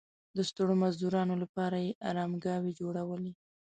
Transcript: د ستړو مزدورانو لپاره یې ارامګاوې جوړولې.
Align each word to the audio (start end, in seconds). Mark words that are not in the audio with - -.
د 0.35 0.37
ستړو 0.49 0.73
مزدورانو 0.83 1.35
لپاره 1.43 1.77
یې 1.85 1.91
ارامګاوې 2.09 2.71
جوړولې. 2.79 3.31